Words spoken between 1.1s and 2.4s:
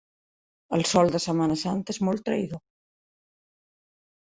de Setmana Santa és molt